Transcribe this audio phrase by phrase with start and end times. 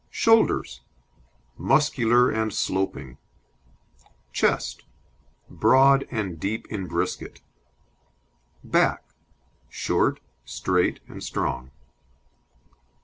[0.09, 0.81] SHOULDERS
[1.59, 3.19] Muscular and sloping.
[4.33, 4.81] CHEST
[5.47, 7.43] Broad and deep in brisket.
[8.63, 9.03] BACK
[9.69, 11.69] Short, straight, and strong.